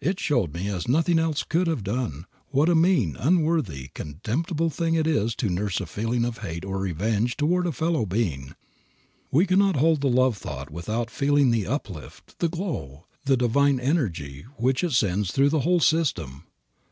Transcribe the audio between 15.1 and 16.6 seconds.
through the whole system.